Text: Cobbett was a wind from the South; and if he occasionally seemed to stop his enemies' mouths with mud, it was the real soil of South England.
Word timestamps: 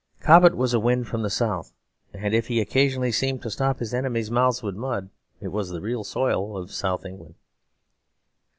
Cobbett 0.19 0.57
was 0.57 0.73
a 0.73 0.79
wind 0.79 1.07
from 1.07 1.21
the 1.21 1.29
South; 1.29 1.73
and 2.11 2.33
if 2.33 2.47
he 2.47 2.59
occasionally 2.59 3.11
seemed 3.11 3.43
to 3.43 3.51
stop 3.51 3.77
his 3.77 3.93
enemies' 3.93 4.31
mouths 4.31 4.63
with 4.63 4.73
mud, 4.75 5.11
it 5.39 5.49
was 5.49 5.69
the 5.69 5.79
real 5.79 6.03
soil 6.03 6.57
of 6.57 6.71
South 6.71 7.05
England. 7.05 7.35